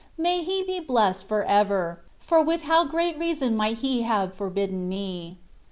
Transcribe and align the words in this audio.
May 0.17 0.43
He 0.43 0.63
be 0.63 0.79
blessed 0.79 1.27
for 1.27 1.43
ever, 1.43 2.01
for 2.17 2.41
with 2.41 2.63
how 2.63 2.85
great 2.85 3.19
reason 3.19 3.55
might 3.55 3.77
He 3.85 4.01
have 4.01 4.33
forbidden 4.33 4.89
me. 4.89 5.37